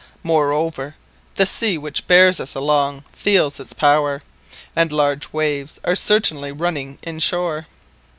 [0.23, 0.95] Moreover,
[1.35, 4.23] the sea which bears us along feels its power,
[4.75, 7.67] and large waves are certainly running in shore.